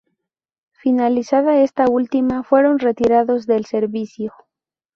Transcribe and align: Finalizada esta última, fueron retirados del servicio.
Finalizada 0.71 1.61
esta 1.61 1.85
última, 1.87 2.41
fueron 2.41 2.79
retirados 2.79 3.45
del 3.45 3.65
servicio. 3.67 4.33